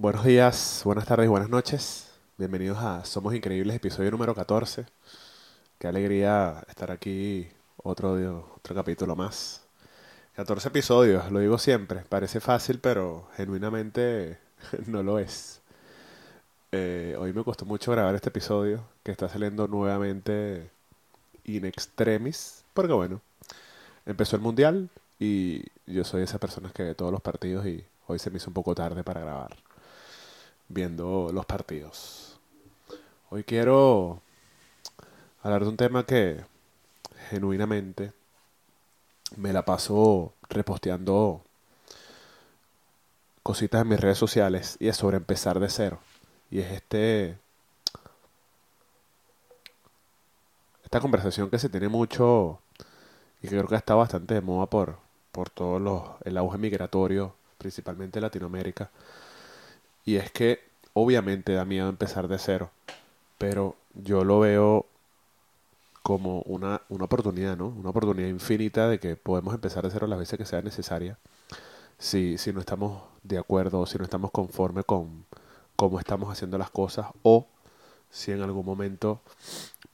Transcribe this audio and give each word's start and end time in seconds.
Buenos 0.00 0.24
días, 0.24 0.82
buenas 0.84 1.06
tardes 1.06 1.28
buenas 1.28 1.48
noches. 1.50 2.06
Bienvenidos 2.36 2.78
a 2.78 3.04
Somos 3.04 3.34
Increíbles, 3.34 3.74
episodio 3.74 4.12
número 4.12 4.32
14. 4.32 4.86
Qué 5.76 5.88
alegría 5.88 6.64
estar 6.68 6.92
aquí 6.92 7.48
otro, 7.78 8.12
otro 8.54 8.74
capítulo 8.76 9.16
más. 9.16 9.64
14 10.36 10.68
episodios, 10.68 11.32
lo 11.32 11.40
digo 11.40 11.58
siempre. 11.58 12.04
Parece 12.08 12.38
fácil, 12.38 12.78
pero 12.78 13.28
genuinamente 13.36 14.38
no 14.86 15.02
lo 15.02 15.18
es. 15.18 15.60
Eh, 16.70 17.16
hoy 17.18 17.32
me 17.32 17.42
costó 17.42 17.64
mucho 17.64 17.90
grabar 17.90 18.14
este 18.14 18.28
episodio, 18.28 18.84
que 19.02 19.10
está 19.10 19.28
saliendo 19.28 19.66
nuevamente 19.66 20.70
in 21.42 21.64
extremis, 21.64 22.62
porque 22.72 22.92
bueno, 22.92 23.20
empezó 24.06 24.36
el 24.36 24.42
mundial 24.42 24.90
y 25.18 25.64
yo 25.88 26.04
soy 26.04 26.22
esa 26.22 26.38
persona 26.38 26.70
que 26.72 26.84
ve 26.84 26.94
todos 26.94 27.10
los 27.10 27.20
partidos 27.20 27.66
y 27.66 27.84
hoy 28.06 28.20
se 28.20 28.30
me 28.30 28.36
hizo 28.36 28.48
un 28.48 28.54
poco 28.54 28.76
tarde 28.76 29.02
para 29.02 29.22
grabar 29.22 29.67
viendo 30.68 31.30
los 31.32 31.46
partidos. 31.46 32.38
Hoy 33.30 33.44
quiero 33.44 34.20
hablar 35.42 35.62
de 35.62 35.68
un 35.68 35.76
tema 35.76 36.04
que 36.04 36.44
genuinamente 37.30 38.12
me 39.36 39.52
la 39.52 39.64
paso 39.64 40.32
reposteando 40.48 41.42
cositas 43.42 43.82
en 43.82 43.88
mis 43.88 44.00
redes 44.00 44.18
sociales 44.18 44.76
y 44.80 44.88
es 44.88 44.96
sobre 44.96 45.16
empezar 45.16 45.58
de 45.60 45.68
cero. 45.68 45.98
Y 46.50 46.60
es 46.60 46.72
este 46.72 47.38
esta 50.84 51.00
conversación 51.00 51.50
que 51.50 51.58
se 51.58 51.68
tiene 51.68 51.88
mucho 51.88 52.60
y 53.42 53.48
que 53.48 53.56
creo 53.56 53.68
que 53.68 53.76
está 53.76 53.94
bastante 53.94 54.34
de 54.34 54.40
moda 54.40 54.66
por, 54.66 54.98
por 55.32 55.50
todo 55.50 56.18
el 56.24 56.36
auge 56.38 56.58
migratorio, 56.58 57.34
principalmente 57.58 58.18
en 58.18 58.22
Latinoamérica, 58.22 58.90
y 60.04 60.16
es 60.16 60.30
que 60.30 60.60
obviamente 60.94 61.52
da 61.52 61.64
miedo 61.64 61.88
empezar 61.88 62.28
de 62.28 62.38
cero, 62.38 62.70
pero 63.38 63.76
yo 63.94 64.24
lo 64.24 64.40
veo 64.40 64.86
como 66.02 66.40
una, 66.42 66.82
una 66.88 67.04
oportunidad, 67.04 67.56
¿no? 67.56 67.68
Una 67.68 67.90
oportunidad 67.90 68.28
infinita 68.28 68.88
de 68.88 68.98
que 68.98 69.16
podemos 69.16 69.54
empezar 69.54 69.84
de 69.84 69.90
cero 69.90 70.06
las 70.06 70.18
veces 70.18 70.38
que 70.38 70.46
sea 70.46 70.62
necesaria. 70.62 71.18
Si, 71.98 72.38
si 72.38 72.52
no 72.52 72.60
estamos 72.60 73.02
de 73.28 73.38
acuerdo 73.38 73.84
si 73.86 73.98
no 73.98 74.04
estamos 74.04 74.30
conformes 74.30 74.84
con 74.84 75.26
cómo 75.76 75.98
estamos 75.98 76.32
haciendo 76.32 76.58
las 76.58 76.70
cosas 76.70 77.06
o 77.22 77.46
si 78.10 78.32
en 78.32 78.42
algún 78.42 78.64
momento 78.64 79.20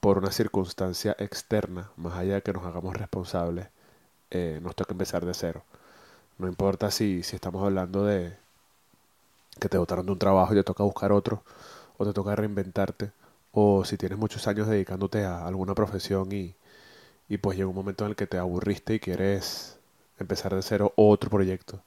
por 0.00 0.18
una 0.18 0.30
circunstancia 0.30 1.16
externa, 1.18 1.90
más 1.96 2.14
allá 2.14 2.34
de 2.34 2.42
que 2.42 2.52
nos 2.52 2.64
hagamos 2.64 2.96
responsables, 2.96 3.68
eh, 4.30 4.60
nos 4.62 4.76
toca 4.76 4.92
empezar 4.92 5.24
de 5.24 5.34
cero. 5.34 5.64
No 6.38 6.46
importa 6.48 6.90
si, 6.90 7.22
si 7.22 7.36
estamos 7.36 7.64
hablando 7.64 8.04
de, 8.04 8.36
que 9.60 9.68
te 9.68 9.78
botaron 9.78 10.06
de 10.06 10.12
un 10.12 10.18
trabajo 10.18 10.52
y 10.52 10.56
te 10.56 10.64
toca 10.64 10.84
buscar 10.84 11.12
otro, 11.12 11.42
o 11.96 12.04
te 12.04 12.12
toca 12.12 12.36
reinventarte, 12.36 13.12
o 13.52 13.84
si 13.84 13.96
tienes 13.96 14.18
muchos 14.18 14.46
años 14.48 14.68
dedicándote 14.68 15.24
a 15.24 15.46
alguna 15.46 15.74
profesión 15.74 16.32
y, 16.32 16.54
y 17.28 17.38
pues 17.38 17.56
llega 17.56 17.68
un 17.68 17.74
momento 17.76 18.04
en 18.04 18.10
el 18.10 18.16
que 18.16 18.26
te 18.26 18.38
aburriste 18.38 18.94
y 18.94 19.00
quieres 19.00 19.78
empezar 20.18 20.54
de 20.54 20.62
cero 20.62 20.92
otro 20.96 21.30
proyecto, 21.30 21.80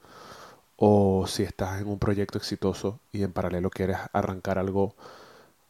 o 0.76 1.26
si 1.26 1.42
estás 1.42 1.80
en 1.80 1.88
un 1.88 1.98
proyecto 1.98 2.38
exitoso 2.38 3.00
y 3.12 3.22
en 3.22 3.32
paralelo 3.32 3.70
quieres 3.70 3.98
arrancar 4.12 4.58
algo, 4.58 4.94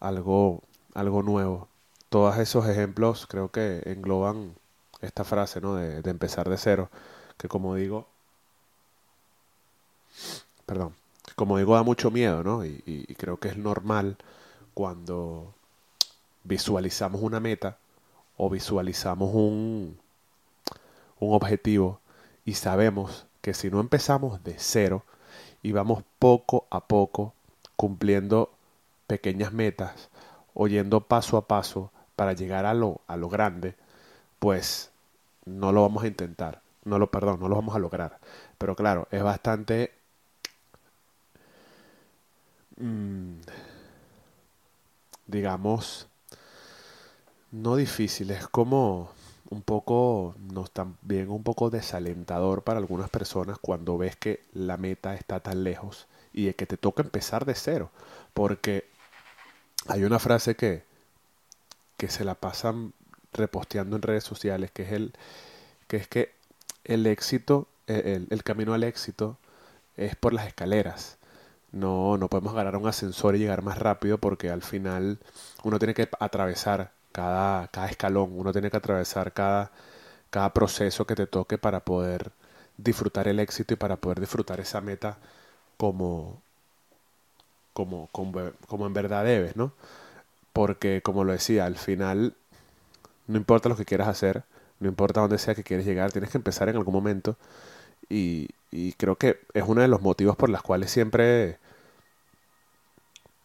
algo, 0.00 0.62
algo 0.94 1.22
nuevo. 1.22 1.68
Todos 2.10 2.38
esos 2.38 2.66
ejemplos 2.68 3.26
creo 3.26 3.50
que 3.50 3.82
engloban 3.86 4.54
esta 5.00 5.24
frase, 5.24 5.60
¿no? 5.60 5.74
De, 5.76 6.02
de 6.02 6.10
empezar 6.10 6.48
de 6.48 6.58
cero, 6.58 6.90
que 7.38 7.48
como 7.48 7.74
digo, 7.74 8.06
perdón, 10.66 10.94
como 11.38 11.56
digo, 11.56 11.76
da 11.76 11.84
mucho 11.84 12.10
miedo, 12.10 12.42
¿no? 12.42 12.64
Y, 12.64 13.14
creo 13.16 13.38
que 13.38 13.46
es 13.46 13.56
normal 13.56 14.16
cuando 14.74 15.54
visualizamos 16.42 17.22
una 17.22 17.38
meta 17.38 17.78
o 18.36 18.50
visualizamos 18.50 19.32
un, 19.32 19.96
un 21.20 21.34
objetivo 21.34 22.00
y 22.44 22.54
sabemos 22.54 23.26
que 23.40 23.54
si 23.54 23.70
no 23.70 23.78
empezamos 23.78 24.42
de 24.42 24.56
cero 24.58 25.04
y 25.62 25.70
vamos 25.70 26.02
poco 26.18 26.66
a 26.70 26.80
poco 26.80 27.34
cumpliendo 27.76 28.50
pequeñas 29.06 29.52
metas 29.52 30.08
o 30.54 30.66
yendo 30.66 31.02
paso 31.02 31.36
a 31.36 31.46
paso 31.46 31.92
para 32.16 32.32
llegar 32.32 32.66
a 32.66 32.74
lo, 32.74 33.00
a 33.06 33.16
lo 33.16 33.28
grande, 33.28 33.76
pues 34.40 34.90
no 35.44 35.70
lo 35.70 35.82
vamos 35.82 36.02
a 36.02 36.08
intentar. 36.08 36.62
No 36.84 36.98
lo, 36.98 37.12
perdón, 37.12 37.38
no 37.38 37.48
lo 37.48 37.54
vamos 37.54 37.76
a 37.76 37.78
lograr. 37.78 38.18
Pero 38.58 38.74
claro, 38.74 39.06
es 39.12 39.22
bastante 39.22 39.97
digamos, 45.26 46.06
no 47.50 47.76
difícil, 47.76 48.30
es 48.30 48.46
como 48.48 49.10
un 49.50 49.62
poco, 49.62 50.34
no 50.52 50.66
bien 51.02 51.30
un 51.30 51.42
poco 51.42 51.70
desalentador 51.70 52.62
para 52.62 52.78
algunas 52.78 53.10
personas 53.10 53.58
cuando 53.58 53.96
ves 53.98 54.16
que 54.16 54.44
la 54.52 54.76
meta 54.76 55.14
está 55.14 55.40
tan 55.40 55.64
lejos 55.64 56.06
y 56.32 56.52
que 56.52 56.66
te 56.66 56.76
toca 56.76 57.02
empezar 57.02 57.44
de 57.46 57.54
cero, 57.54 57.90
porque 58.34 58.86
hay 59.88 60.04
una 60.04 60.18
frase 60.18 60.54
que, 60.54 60.82
que 61.96 62.08
se 62.08 62.24
la 62.24 62.34
pasan 62.34 62.92
reposteando 63.32 63.96
en 63.96 64.02
redes 64.02 64.24
sociales, 64.24 64.70
que 64.70 64.82
es 64.82 64.92
el 64.92 65.12
que 65.88 65.96
es 65.96 66.08
que 66.08 66.32
el 66.84 67.06
éxito, 67.06 67.66
el 67.86 68.42
camino 68.44 68.74
al 68.74 68.84
éxito 68.84 69.38
es 69.96 70.14
por 70.16 70.34
las 70.34 70.46
escaleras 70.46 71.17
no, 71.72 72.16
no 72.18 72.28
podemos 72.28 72.52
agarrar 72.52 72.76
un 72.76 72.88
ascensor 72.88 73.36
y 73.36 73.38
llegar 73.40 73.62
más 73.62 73.78
rápido 73.78 74.18
porque 74.18 74.50
al 74.50 74.62
final 74.62 75.18
uno 75.64 75.78
tiene 75.78 75.94
que 75.94 76.08
atravesar 76.20 76.92
cada, 77.12 77.68
cada 77.68 77.88
escalón, 77.88 78.30
uno 78.34 78.52
tiene 78.52 78.70
que 78.70 78.76
atravesar 78.76 79.32
cada, 79.32 79.70
cada 80.30 80.52
proceso 80.52 81.06
que 81.06 81.14
te 81.14 81.26
toque 81.26 81.58
para 81.58 81.80
poder 81.80 82.32
disfrutar 82.76 83.28
el 83.28 83.40
éxito 83.40 83.74
y 83.74 83.76
para 83.76 83.96
poder 83.96 84.20
disfrutar 84.20 84.60
esa 84.60 84.80
meta 84.80 85.18
como, 85.76 86.42
como, 87.72 88.08
como, 88.12 88.86
en 88.86 88.94
verdad 88.94 89.24
debes, 89.24 89.56
¿no? 89.56 89.72
Porque, 90.52 91.02
como 91.02 91.24
lo 91.24 91.32
decía, 91.32 91.66
al 91.66 91.76
final 91.76 92.34
no 93.28 93.36
importa 93.38 93.68
lo 93.68 93.76
que 93.76 93.84
quieras 93.84 94.08
hacer, 94.08 94.44
no 94.80 94.88
importa 94.88 95.20
dónde 95.20 95.38
sea 95.38 95.54
que 95.54 95.64
quieres 95.64 95.86
llegar, 95.86 96.12
tienes 96.12 96.30
que 96.30 96.38
empezar 96.38 96.68
en 96.68 96.76
algún 96.76 96.94
momento 96.94 97.36
y, 98.08 98.48
creo 98.96 99.16
que 99.16 99.40
es 99.54 99.64
uno 99.66 99.82
de 99.82 99.88
los 99.88 100.02
motivos 100.02 100.36
por 100.36 100.50
los 100.50 100.62
cuales 100.62 100.90
siempre 100.90 101.58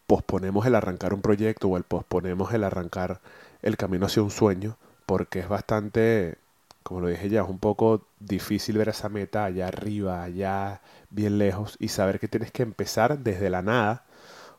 posponemos 0.06 0.66
el 0.66 0.74
arrancar 0.74 1.14
un 1.14 1.22
proyecto 1.22 1.68
o 1.68 1.76
el 1.76 1.84
posponemos 1.84 2.52
el 2.52 2.64
arrancar 2.64 3.20
el 3.62 3.76
camino 3.76 4.06
hacia 4.06 4.22
un 4.22 4.30
sueño, 4.30 4.76
porque 5.06 5.40
es 5.40 5.48
bastante, 5.48 6.36
como 6.82 7.00
lo 7.00 7.08
dije 7.08 7.28
ya, 7.28 7.42
es 7.42 7.48
un 7.48 7.58
poco 7.58 8.02
difícil 8.20 8.78
ver 8.78 8.90
esa 8.90 9.08
meta 9.08 9.44
allá 9.44 9.68
arriba, 9.68 10.22
allá 10.22 10.80
bien 11.10 11.38
lejos, 11.38 11.76
y 11.78 11.88
saber 11.88 12.20
que 12.20 12.28
tienes 12.28 12.52
que 12.52 12.62
empezar 12.62 13.18
desde 13.20 13.50
la 13.50 13.62
nada, 13.62 14.04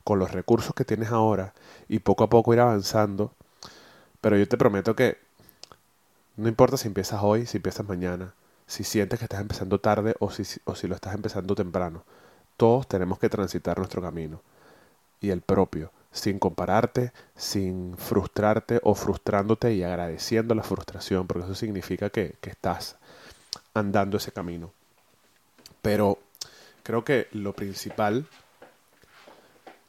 con 0.04 0.20
los 0.20 0.32
recursos 0.32 0.74
que 0.76 0.86
tienes 0.86 1.12
ahora, 1.12 1.54
y 1.90 2.00
poco 2.00 2.24
a 2.24 2.30
poco 2.30 2.54
ir 2.54 2.60
avanzando. 2.60 3.34
Pero 4.22 4.38
yo 4.38 4.48
te 4.48 4.58
prometo 4.58 4.96
que 4.96 5.18
no 6.38 6.48
importa 6.50 6.78
si 6.78 6.88
empiezas 6.88 7.22
hoy, 7.24 7.46
si 7.46 7.58
empiezas 7.58 7.88
mañana, 7.88 8.34
si 8.68 8.84
sientes 8.84 9.20
que 9.20 9.26
estás 9.26 9.42
empezando 9.42 9.80
tarde 9.80 10.16
o 10.20 10.32
si, 10.32 10.44
o 10.66 10.76
si 10.76 10.88
lo 10.88 10.96
estás 10.96 11.14
empezando 11.16 11.56
temprano. 11.56 12.04
Todos 12.58 12.88
tenemos 12.88 13.20
que 13.20 13.30
transitar 13.30 13.78
nuestro 13.78 14.02
camino 14.02 14.42
y 15.22 15.30
el 15.30 15.42
propio, 15.42 15.92
sin 16.12 16.40
compararte, 16.40 17.12
sin 17.36 17.98
frustrarte 17.98 18.80
o 18.84 18.96
frustrándote 18.96 19.74
y 19.74 19.84
agradeciendo 19.84 20.56
la 20.56 20.64
frustración, 20.64 21.28
porque 21.28 21.46
eso 21.46 21.56
significa 21.56 22.10
que, 22.10 22.36
que 22.42 22.50
estás 22.50 22.98
andando 23.74 24.18
ese 24.18 24.32
camino. 24.32 24.72
Pero 25.82 26.18
creo 26.84 27.04
que 27.04 27.28
lo 27.32 27.54
principal 27.54 28.26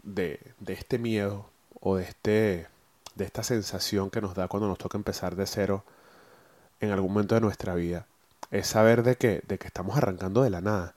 de, 0.02 0.40
de 0.60 0.72
este 0.72 0.98
miedo 0.98 1.48
o 1.80 1.96
de, 1.96 2.04
este, 2.04 2.66
de 3.14 3.24
esta 3.24 3.42
sensación 3.42 4.10
que 4.10 4.20
nos 4.20 4.34
da 4.34 4.48
cuando 4.48 4.68
nos 4.68 4.78
toca 4.78 4.98
empezar 4.98 5.36
de 5.36 5.46
cero 5.46 5.84
en 6.80 6.90
algún 6.90 7.12
momento 7.12 7.34
de 7.34 7.40
nuestra 7.40 7.74
vida 7.74 8.06
es 8.50 8.66
saber 8.66 9.02
de 9.02 9.16
que, 9.16 9.42
de 9.46 9.58
que 9.58 9.66
estamos 9.66 9.96
arrancando 9.96 10.42
de 10.42 10.50
la 10.50 10.60
nada, 10.60 10.94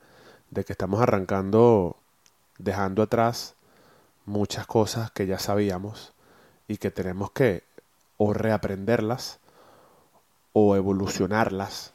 de 0.50 0.64
que 0.64 0.72
estamos 0.72 1.00
arrancando 1.00 1.96
dejando 2.58 3.02
atrás 3.02 3.54
muchas 4.26 4.66
cosas 4.66 5.10
que 5.10 5.26
ya 5.26 5.38
sabíamos 5.38 6.12
y 6.68 6.76
que 6.76 6.90
tenemos 6.90 7.30
que 7.32 7.64
o 8.16 8.32
reaprenderlas 8.32 9.38
o 10.52 10.76
evolucionarlas, 10.76 11.92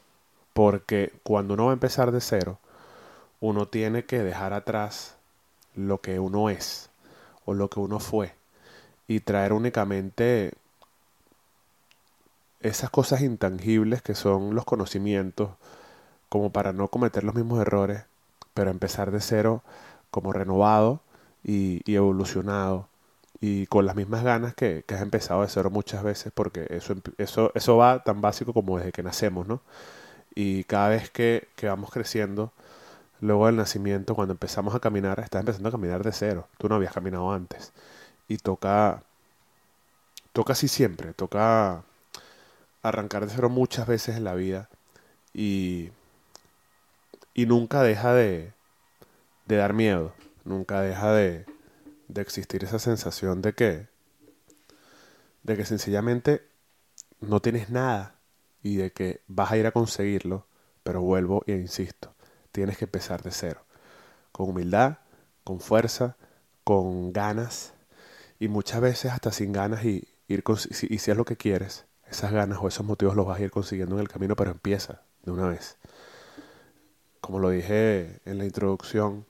porque 0.52 1.12
cuando 1.22 1.54
uno 1.54 1.66
va 1.66 1.70
a 1.70 1.74
empezar 1.74 2.10
de 2.10 2.20
cero, 2.20 2.58
uno 3.40 3.68
tiene 3.68 4.04
que 4.04 4.22
dejar 4.22 4.52
atrás 4.52 5.16
lo 5.74 6.00
que 6.00 6.18
uno 6.18 6.50
es 6.50 6.90
o 7.44 7.54
lo 7.54 7.68
que 7.70 7.80
uno 7.80 8.00
fue 8.00 8.34
y 9.06 9.20
traer 9.20 9.52
únicamente 9.52 10.52
esas 12.66 12.90
cosas 12.90 13.22
intangibles 13.22 14.02
que 14.02 14.14
son 14.14 14.54
los 14.54 14.64
conocimientos, 14.64 15.50
como 16.28 16.50
para 16.52 16.72
no 16.72 16.88
cometer 16.88 17.24
los 17.24 17.34
mismos 17.34 17.60
errores, 17.60 18.04
pero 18.54 18.70
empezar 18.70 19.10
de 19.10 19.20
cero 19.20 19.62
como 20.10 20.32
renovado 20.32 21.00
y, 21.44 21.82
evolucionado 21.92 22.88
y 23.40 23.66
con 23.66 23.86
las 23.86 23.96
mismas 23.96 24.24
ganas 24.24 24.54
que, 24.54 24.84
has 24.88 25.02
empezado 25.02 25.42
de 25.42 25.48
cero 25.48 25.70
muchas 25.70 26.02
veces, 26.02 26.32
porque 26.34 26.66
eso, 26.70 26.94
eso, 27.18 27.52
eso 27.54 27.76
va 27.76 28.02
tan 28.04 28.20
básico 28.20 28.52
como 28.52 28.78
desde 28.78 28.92
que 28.92 29.02
nacemos, 29.02 29.46
¿no? 29.46 29.62
Y 30.34 30.64
cada 30.64 30.90
vez 30.90 31.10
que, 31.10 31.48
que 31.56 31.68
vamos 31.68 31.90
creciendo, 31.90 32.52
luego 33.20 33.46
del 33.46 33.56
nacimiento, 33.56 34.14
cuando 34.14 34.32
empezamos 34.32 34.74
a 34.74 34.80
caminar, 34.80 35.20
estás 35.20 35.40
empezando 35.40 35.68
a 35.68 35.72
caminar 35.72 36.04
de 36.04 36.12
cero. 36.12 36.48
Tú 36.58 36.68
no 36.68 36.76
habías 36.76 36.92
caminado 36.92 37.32
antes. 37.32 37.72
Y 38.28 38.38
toca, 38.38 39.02
toca 40.32 40.52
así 40.54 40.68
siempre, 40.68 41.14
toca 41.14 41.82
arrancar 42.88 43.26
de 43.26 43.32
cero 43.34 43.48
muchas 43.48 43.86
veces 43.86 44.16
en 44.16 44.24
la 44.24 44.34
vida 44.34 44.68
y, 45.32 45.90
y 47.34 47.46
nunca 47.46 47.82
deja 47.82 48.14
de, 48.14 48.52
de 49.46 49.56
dar 49.56 49.72
miedo, 49.72 50.14
nunca 50.44 50.80
deja 50.80 51.12
de, 51.12 51.46
de 52.08 52.22
existir 52.22 52.64
esa 52.64 52.78
sensación 52.78 53.42
de 53.42 53.54
que, 53.54 53.88
de 55.42 55.56
que 55.56 55.64
sencillamente 55.64 56.48
no 57.20 57.40
tienes 57.40 57.70
nada 57.70 58.16
y 58.62 58.76
de 58.76 58.92
que 58.92 59.22
vas 59.26 59.52
a 59.52 59.56
ir 59.56 59.66
a 59.66 59.72
conseguirlo, 59.72 60.46
pero 60.82 61.00
vuelvo 61.00 61.42
e 61.46 61.52
insisto, 61.52 62.14
tienes 62.52 62.78
que 62.78 62.84
empezar 62.86 63.22
de 63.22 63.30
cero, 63.30 63.64
con 64.32 64.50
humildad, 64.50 64.98
con 65.44 65.60
fuerza, 65.60 66.16
con 66.64 67.12
ganas 67.12 67.74
y 68.38 68.48
muchas 68.48 68.80
veces 68.80 69.12
hasta 69.12 69.32
sin 69.32 69.52
ganas 69.52 69.84
y, 69.84 70.08
ir 70.28 70.42
y 70.80 70.98
si 70.98 71.10
es 71.10 71.16
lo 71.16 71.24
que 71.24 71.36
quieres, 71.36 71.84
esas 72.10 72.32
ganas 72.32 72.58
o 72.60 72.68
esos 72.68 72.86
motivos 72.86 73.16
los 73.16 73.26
vas 73.26 73.40
a 73.40 73.42
ir 73.42 73.50
consiguiendo 73.50 73.96
en 73.96 74.02
el 74.02 74.08
camino, 74.08 74.36
pero 74.36 74.50
empieza 74.50 75.02
de 75.24 75.32
una 75.32 75.48
vez. 75.48 75.76
Como 77.20 77.38
lo 77.40 77.50
dije 77.50 78.20
en 78.24 78.38
la 78.38 78.44
introducción, 78.44 79.26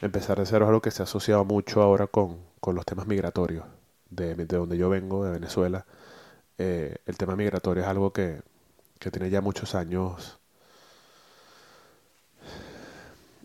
empezar 0.00 0.38
de 0.38 0.46
cero 0.46 0.64
es 0.64 0.68
algo 0.68 0.80
que 0.80 0.90
se 0.90 1.02
ha 1.02 1.04
asociado 1.04 1.44
mucho 1.44 1.82
ahora 1.82 2.06
con, 2.06 2.38
los 2.66 2.86
temas 2.86 3.06
migratorios. 3.06 3.64
De, 4.10 4.34
donde 4.46 4.78
yo 4.78 4.88
vengo, 4.88 5.24
de 5.24 5.32
Venezuela, 5.32 5.84
eh, 6.56 6.96
el 7.06 7.18
tema 7.18 7.36
migratorio 7.36 7.82
es 7.82 7.88
algo 7.88 8.12
que, 8.12 8.40
que 8.98 9.10
tiene 9.10 9.28
ya 9.30 9.42
muchos 9.42 9.74
años 9.74 10.38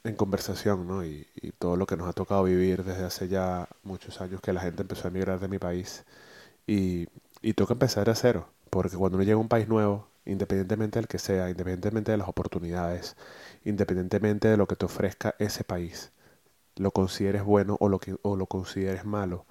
en 0.06 0.16
conversación, 0.16 0.88
¿no? 0.88 1.06
Y, 1.06 1.28
y, 1.36 1.52
todo 1.52 1.76
lo 1.78 1.86
que 1.86 1.98
nos 1.98 2.08
ha 2.10 2.14
tocado 2.14 2.44
vivir 2.44 2.84
desde 2.84 3.06
hace 3.06 3.28
ya 3.28 3.68
muchos 3.84 4.22
años 4.22 4.42
que 4.42 4.54
la 4.54 4.62
gente 4.62 4.82
empezó 4.82 5.08
a 5.08 5.12
emigrar 5.12 5.40
de 5.40 5.48
mi 5.48 5.60
país. 5.60 6.06
Y, 6.68 7.08
y 7.44 7.54
toca 7.54 7.74
empezar 7.74 8.08
de 8.08 8.16
cero, 8.16 8.48
porque 8.70 8.98
cuando 8.98 9.18
uno 9.18 9.26
llega 9.26 9.36
a 9.36 9.42
un 9.42 9.50
país 9.50 9.68
nuevo, 9.68 10.08
independientemente 10.26 10.98
del 10.98 11.08
que 11.08 11.20
sea, 11.20 11.50
independientemente 11.50 12.12
de 12.12 12.18
las 12.18 12.30
oportunidades, 12.30 13.18
independientemente 13.66 14.48
de 14.48 14.58
lo 14.58 14.66
que 14.66 14.78
te 14.78 14.86
ofrezca 14.86 15.36
ese 15.40 15.64
país, 15.66 16.12
lo 16.78 16.92
consideres 16.92 17.44
bueno 17.44 17.78
o 17.80 17.90
lo, 17.90 18.00
o 18.24 18.38
lo 18.38 18.48
consideres 18.48 19.06
malo, 19.06 19.46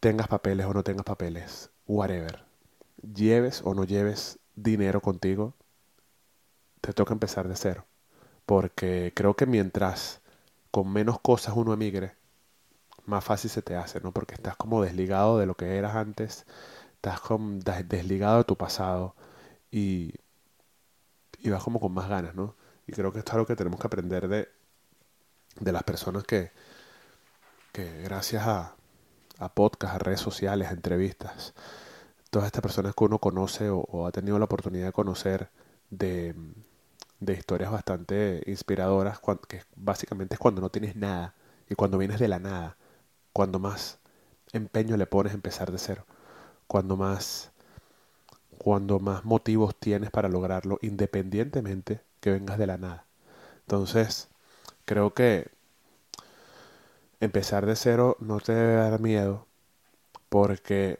tengas 0.00 0.28
papeles 0.28 0.66
o 0.66 0.72
no 0.74 0.82
tengas 0.82 1.04
papeles, 1.04 1.70
whatever, 1.86 2.44
lleves 3.14 3.60
o 3.64 3.74
no 3.74 3.84
lleves 3.84 4.38
dinero 4.56 5.02
contigo, 5.02 5.54
te 6.80 6.92
toca 6.94 7.12
empezar 7.12 7.48
de 7.48 7.56
cero. 7.56 7.86
Porque 8.46 9.12
creo 9.14 9.34
que 9.34 9.46
mientras 9.46 10.20
con 10.70 10.92
menos 10.92 11.20
cosas 11.20 11.54
uno 11.56 11.72
emigre, 11.72 12.16
más 13.06 13.24
fácil 13.24 13.50
se 13.50 13.62
te 13.62 13.76
hace, 13.76 14.00
¿no? 14.00 14.12
Porque 14.12 14.34
estás 14.34 14.56
como 14.56 14.82
desligado 14.82 15.38
de 15.38 15.46
lo 15.46 15.56
que 15.56 15.76
eras 15.76 15.96
antes, 15.96 16.46
estás 16.96 17.20
como 17.20 17.58
desligado 17.60 18.38
de 18.38 18.44
tu 18.44 18.56
pasado 18.56 19.14
y, 19.70 20.14
y 21.40 21.50
vas 21.50 21.62
como 21.64 21.80
con 21.80 21.92
más 21.92 22.08
ganas, 22.08 22.34
¿no? 22.34 22.56
Y 22.86 22.92
creo 22.92 23.12
que 23.12 23.18
esto 23.20 23.30
es 23.32 23.34
algo 23.34 23.46
que 23.46 23.56
tenemos 23.56 23.80
que 23.80 23.86
aprender 23.86 24.28
de, 24.28 24.48
de 25.60 25.72
las 25.72 25.82
personas 25.84 26.24
que, 26.24 26.52
que 27.72 28.02
gracias 28.02 28.46
a, 28.46 28.74
a 29.38 29.54
podcasts, 29.54 29.96
a 29.96 29.98
redes 29.98 30.20
sociales, 30.20 30.68
a 30.68 30.72
entrevistas, 30.72 31.54
todas 32.30 32.46
estas 32.46 32.62
personas 32.62 32.94
que 32.94 33.04
uno 33.04 33.18
conoce 33.18 33.70
o, 33.70 34.06
ha 34.06 34.12
tenido 34.12 34.38
la 34.38 34.46
oportunidad 34.46 34.86
de 34.86 34.92
conocer 34.92 35.50
de, 35.90 36.34
de 37.20 37.34
historias 37.34 37.70
bastante 37.70 38.42
inspiradoras, 38.46 39.20
que 39.48 39.62
básicamente 39.76 40.34
es 40.34 40.40
cuando 40.40 40.60
no 40.60 40.70
tienes 40.70 40.96
nada 40.96 41.34
y 41.68 41.74
cuando 41.74 41.98
vienes 41.98 42.20
de 42.20 42.28
la 42.28 42.38
nada, 42.38 42.76
cuando 43.32 43.58
más 43.58 43.98
empeño 44.52 44.96
le 44.96 45.06
pones 45.06 45.32
a 45.32 45.36
empezar 45.36 45.72
de 45.72 45.78
cero, 45.78 46.04
cuando 46.66 46.96
más 46.96 47.50
cuando 48.58 49.00
más 49.00 49.24
motivos 49.24 49.74
tienes 49.76 50.10
para 50.10 50.28
lograrlo 50.28 50.78
independientemente 50.82 52.00
que 52.20 52.30
vengas 52.30 52.58
de 52.58 52.66
la 52.68 52.78
nada. 52.78 53.06
Entonces, 53.62 54.28
creo 54.84 55.14
que 55.14 55.50
empezar 57.20 57.66
de 57.66 57.76
cero 57.76 58.16
no 58.20 58.40
te 58.40 58.52
debe 58.52 58.74
dar 58.76 59.00
miedo 59.00 59.46
porque 60.28 60.98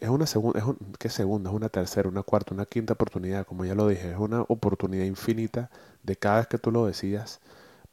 es 0.00 0.08
una 0.08 0.26
segunda, 0.26 0.58
es 0.58 0.64
¿qué 0.98 1.08
segunda? 1.08 1.50
Es 1.50 1.56
una 1.56 1.68
tercera, 1.68 2.08
una 2.08 2.22
cuarta, 2.22 2.54
una 2.54 2.66
quinta 2.66 2.94
oportunidad, 2.94 3.46
como 3.46 3.64
ya 3.64 3.74
lo 3.74 3.88
dije, 3.88 4.10
es 4.12 4.18
una 4.18 4.42
oportunidad 4.42 5.04
infinita 5.04 5.70
de 6.02 6.16
cada 6.16 6.38
vez 6.38 6.48
que 6.48 6.58
tú 6.58 6.72
lo 6.72 6.86
decidas, 6.86 7.40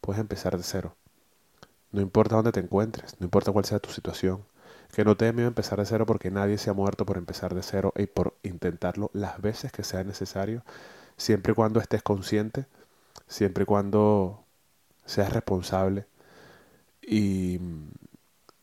puedes 0.02 0.20
empezar 0.20 0.58
de 0.58 0.64
cero. 0.64 0.96
No 1.92 2.02
importa 2.02 2.36
dónde 2.36 2.52
te 2.52 2.60
encuentres, 2.60 3.16
no 3.20 3.26
importa 3.26 3.52
cuál 3.52 3.66
sea 3.66 3.80
tu 3.80 3.90
situación, 3.92 4.44
que 4.94 5.04
no 5.06 5.18
te 5.18 5.32
miedo 5.34 5.48
empezar 5.48 5.80
de 5.80 5.86
cero 5.86 6.06
porque 6.06 6.32
nadie 6.32 6.58
se 6.58 6.70
ha 6.70 6.74
muerto 6.74 7.06
por 7.06 7.18
empezar 7.18 7.54
de 7.56 7.64
cero 7.64 7.94
y 7.98 8.06
por 8.08 8.36
intentarlo 8.44 9.10
las 9.14 9.42
veces 9.42 9.72
que 9.72 9.84
sea 9.84 10.04
necesario, 10.04 10.64
siempre 11.18 11.54
y 11.54 11.56
cuando 11.56 11.80
estés 11.82 12.04
consciente, 12.04 12.68
siempre 13.28 13.64
y 13.64 13.68
cuando 13.68 14.44
seas 15.06 15.34
responsable 15.34 16.08
y, 17.02 17.60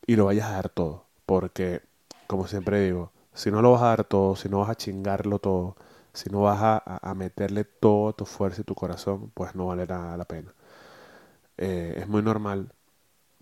y 0.05 0.15
lo 0.15 0.25
vayas 0.25 0.47
a 0.47 0.53
dar 0.53 0.69
todo. 0.69 1.05
Porque, 1.25 1.81
como 2.27 2.47
siempre 2.47 2.81
digo, 2.81 3.11
si 3.33 3.51
no 3.51 3.61
lo 3.61 3.71
vas 3.71 3.81
a 3.83 3.87
dar 3.87 4.03
todo, 4.05 4.35
si 4.35 4.49
no 4.49 4.59
vas 4.59 4.69
a 4.69 4.75
chingarlo 4.75 5.39
todo, 5.39 5.75
si 6.13 6.29
no 6.29 6.41
vas 6.41 6.59
a, 6.61 6.81
a 7.09 7.13
meterle 7.15 7.63
todo 7.65 8.13
tu 8.13 8.25
fuerza 8.25 8.61
y 8.61 8.63
tu 8.63 8.75
corazón, 8.75 9.31
pues 9.33 9.55
no 9.55 9.67
vale 9.67 9.85
nada 9.85 10.17
la 10.17 10.25
pena. 10.25 10.53
Eh, 11.57 11.95
es 11.97 12.07
muy 12.07 12.21
normal, 12.21 12.71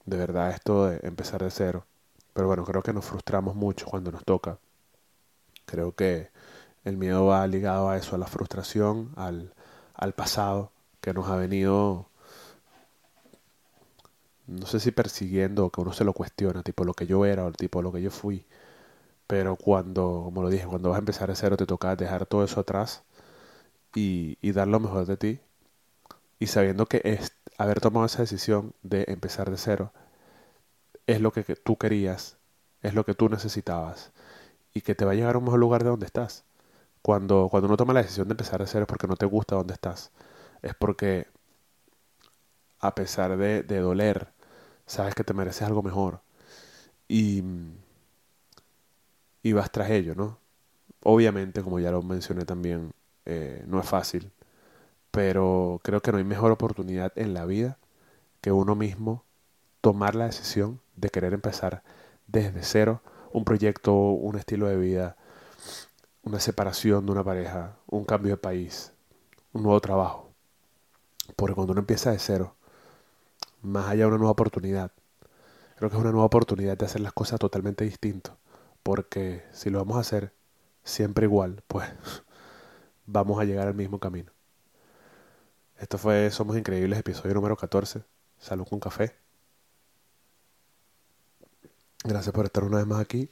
de 0.05 0.17
verdad, 0.17 0.51
esto 0.51 0.87
de 0.87 0.99
empezar 1.03 1.43
de 1.43 1.51
cero. 1.51 1.85
Pero 2.33 2.47
bueno, 2.47 2.65
creo 2.65 2.81
que 2.83 2.93
nos 2.93 3.05
frustramos 3.05 3.55
mucho 3.55 3.85
cuando 3.87 4.11
nos 4.11 4.23
toca. 4.25 4.59
Creo 5.65 5.95
que 5.95 6.29
el 6.85 6.97
miedo 6.97 7.25
va 7.27 7.47
ligado 7.47 7.89
a 7.89 7.97
eso, 7.97 8.15
a 8.15 8.19
la 8.19 8.27
frustración, 8.27 9.11
al, 9.17 9.53
al 9.95 10.13
pasado 10.13 10.71
que 11.01 11.13
nos 11.13 11.29
ha 11.29 11.37
venido 11.37 12.09
no 14.47 14.65
sé 14.67 14.79
si 14.79 14.91
persiguiendo 14.91 15.69
que 15.71 15.81
uno 15.81 15.93
se 15.93 16.03
lo 16.03 16.13
cuestiona, 16.13 16.63
tipo 16.63 16.83
lo 16.85 16.93
que 16.93 17.07
yo 17.07 17.25
era 17.25 17.45
o 17.45 17.51
tipo 17.51 17.81
lo 17.81 17.91
que 17.91 18.01
yo 18.01 18.11
fui. 18.11 18.45
Pero 19.27 19.55
cuando, 19.57 20.21
como 20.25 20.43
lo 20.43 20.49
dije, 20.49 20.67
cuando 20.67 20.89
vas 20.89 20.97
a 20.97 20.99
empezar 20.99 21.29
de 21.29 21.35
cero 21.37 21.57
te 21.57 21.65
toca 21.67 21.95
dejar 21.95 22.25
todo 22.27 22.43
eso 22.45 22.61
atrás 22.61 23.03
y, 23.95 24.37
y 24.41 24.51
dar 24.53 24.67
lo 24.69 24.79
mejor 24.81 25.05
de 25.07 25.17
ti. 25.17 25.39
Y 26.39 26.47
sabiendo 26.47 26.85
que 26.87 27.01
es, 27.03 27.33
haber 27.57 27.81
tomado 27.81 28.05
esa 28.05 28.21
decisión 28.21 28.73
de 28.83 29.05
empezar 29.09 29.49
de 29.51 29.57
cero 29.57 29.93
es 31.07 31.21
lo 31.21 31.31
que, 31.31 31.43
tú 31.55 31.77
querías, 31.77 32.37
es 32.81 32.93
lo 32.93 33.05
que 33.05 33.13
tú 33.13 33.29
necesitabas 33.29 34.11
y 34.73 34.81
que 34.81 34.95
te 34.95 35.05
va 35.05 35.13
a 35.13 35.15
llegar 35.15 35.35
a 35.35 35.39
un 35.39 35.45
mejor 35.45 35.59
lugar 35.61 35.83
de 35.83 35.91
donde 35.91 36.05
estás. 36.07 36.45
Cuando, 37.01 37.49
cuando 37.51 37.67
uno 37.67 37.77
toma 37.77 37.93
la 37.93 38.03
decisión 38.03 38.27
de 38.29 38.33
empezar 38.33 38.61
de 38.61 38.67
cero 38.67 38.83
es 38.83 38.89
porque 38.89 39.07
no 39.07 39.17
te 39.17 39.25
gusta 39.27 39.55
donde 39.55 39.73
estás. 39.75 40.11
Es 40.63 40.75
porque 40.75 41.27
a 42.79 42.95
pesar 42.95 43.37
de, 43.37 43.63
de 43.63 43.79
doler, 43.79 44.29
sabes 44.85 45.15
que 45.15 45.23
te 45.23 45.33
mereces 45.33 45.63
algo 45.63 45.83
mejor 45.83 46.21
y, 47.09 47.43
y 49.43 49.53
vas 49.53 49.71
tras 49.71 49.89
ello, 49.91 50.15
¿no? 50.15 50.39
Obviamente, 51.03 51.63
como 51.63 51.79
ya 51.79 51.91
lo 51.91 52.03
mencioné 52.03 52.45
también, 52.45 52.91
eh, 53.25 53.63
no 53.67 53.79
es 53.81 53.87
fácil, 53.89 54.31
pero 55.15 55.79
creo 55.81 56.01
que 56.01 56.11
no 56.11 56.17
hay 56.17 56.25
mejor 56.25 56.51
oportunidad 56.51 57.13
en 57.15 57.33
la 57.33 57.45
vida 57.45 57.77
que 58.41 58.51
uno 58.51 58.75
mismo 58.75 59.23
tomar 59.79 60.13
la 60.13 60.25
decisión 60.25 60.81
de 60.97 61.09
querer 61.09 61.33
empezar 61.33 61.83
desde 62.27 62.63
cero 62.63 63.01
un 63.31 63.45
proyecto, 63.45 63.93
un 63.93 64.37
estilo 64.37 64.67
de 64.67 64.75
vida, 64.75 65.15
una 66.23 66.41
separación 66.41 67.05
de 67.05 67.13
una 67.13 67.23
pareja, 67.23 67.77
un 67.87 68.03
cambio 68.03 68.31
de 68.31 68.37
país, 68.37 68.91
un 69.53 69.63
nuevo 69.63 69.79
trabajo. 69.79 70.31
Porque 71.37 71.55
cuando 71.55 71.71
uno 71.71 71.79
empieza 71.79 72.11
de 72.11 72.19
cero, 72.19 72.55
más 73.61 73.87
allá 73.87 74.01
de 74.01 74.07
una 74.07 74.17
nueva 74.17 74.31
oportunidad. 74.31 74.91
Creo 75.77 75.89
que 75.89 75.95
es 75.95 76.01
una 76.01 76.11
nueva 76.11 76.25
oportunidad 76.25 76.77
de 76.77 76.87
hacer 76.87 76.99
las 76.99 77.13
cosas 77.13 77.39
totalmente 77.39 77.85
distinto. 77.85 78.35
Porque 78.83 79.45
si 79.53 79.69
lo 79.69 79.79
vamos 79.79 79.95
a 79.95 80.01
hacer 80.01 80.33
siempre 80.83 81.25
igual, 81.25 81.63
pues 81.69 81.87
vamos 83.05 83.39
a 83.39 83.45
llegar 83.45 83.69
al 83.69 83.75
mismo 83.75 83.99
camino. 84.01 84.34
Esto 85.77 85.97
fue 85.97 86.31
Somos 86.31 86.57
Increíbles, 86.57 86.97
episodio 86.99 87.33
número 87.33 87.57
14. 87.57 88.01
Salud 88.39 88.65
con 88.65 88.79
café. 88.79 89.13
Gracias 92.05 92.33
por 92.33 92.45
estar 92.45 92.63
una 92.63 92.77
vez 92.77 92.87
más 92.87 93.01
aquí. 93.01 93.29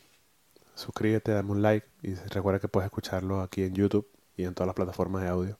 Suscríbete, 0.75 1.31
dame 1.31 1.51
un 1.51 1.61
like 1.61 1.87
y 2.01 2.15
recuerda 2.15 2.59
que 2.59 2.67
puedes 2.67 2.87
escucharlo 2.87 3.39
aquí 3.41 3.63
en 3.63 3.73
YouTube 3.73 4.09
y 4.35 4.43
en 4.43 4.53
todas 4.53 4.67
las 4.67 4.75
plataformas 4.75 5.23
de 5.23 5.29
audio. 5.29 5.57